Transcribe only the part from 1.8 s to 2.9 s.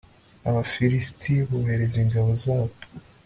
ingabo zabo